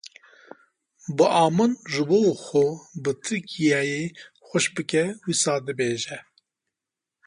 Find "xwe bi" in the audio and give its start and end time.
2.45-3.11